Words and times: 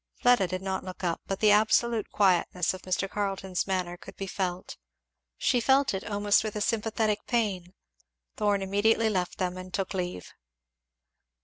Fleda 0.19 0.47
did 0.47 0.63
not 0.63 0.83
look 0.83 1.03
up, 1.03 1.21
but 1.27 1.41
the 1.41 1.51
absolute 1.51 2.09
quietness 2.09 2.73
of 2.73 2.81
Mr. 2.81 3.07
Carleton's 3.07 3.67
manner 3.67 3.97
could 3.97 4.15
be 4.15 4.25
felt; 4.25 4.75
she 5.37 5.59
felt 5.59 5.93
it, 5.93 6.03
almost 6.03 6.43
with 6.43 6.59
sympathetic 6.63 7.27
pain. 7.27 7.75
Thorn 8.35 8.63
immediately 8.63 9.09
left 9.11 9.37
them 9.37 9.57
and 9.59 9.71
took 9.71 9.93
leave. 9.93 10.33